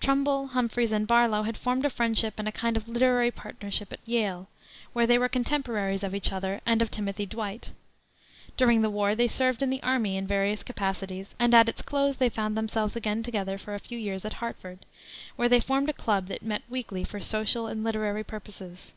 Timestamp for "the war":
8.82-9.16